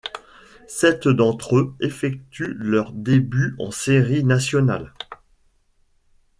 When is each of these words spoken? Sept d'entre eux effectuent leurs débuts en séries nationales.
Sept 0.67 1.07
d'entre 1.07 1.57
eux 1.59 1.75
effectuent 1.79 2.55
leurs 2.57 2.91
débuts 2.91 3.55
en 3.59 3.69
séries 3.69 4.23
nationales. 4.23 4.95